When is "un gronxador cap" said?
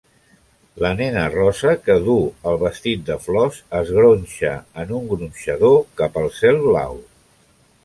5.03-6.21